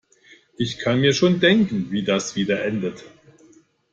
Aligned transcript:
Ich 0.57 0.79
kann 0.79 0.99
mir 0.99 1.13
schon 1.13 1.39
denken, 1.39 1.91
wie 1.91 2.03
das 2.03 2.35
wieder 2.35 2.65
endet. 2.65 3.03